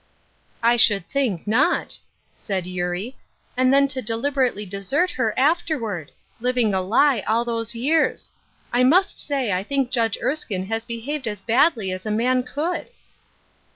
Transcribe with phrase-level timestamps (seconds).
[0.63, 1.99] "I should think not!"
[2.35, 3.17] said Eurie."
[3.55, 6.11] And then to deliberately desert her afterward!
[6.39, 8.31] living a lie all these years!
[8.73, 12.87] I must say I think Judgf Erskine has behaved as badly as a man could."